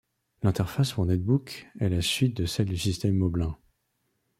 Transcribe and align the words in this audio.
L'interface 0.41 0.93
pour 0.93 1.05
Netbook 1.05 1.69
est 1.79 1.87
la 1.89 2.01
suite 2.01 2.35
de 2.35 2.47
celle 2.47 2.65
du 2.69 2.77
système 2.79 3.15
Moblin. 3.15 3.55